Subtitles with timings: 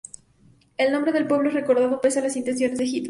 [0.79, 2.99] El nombre del pueblo es recordado pese a las intenciones de Hitler.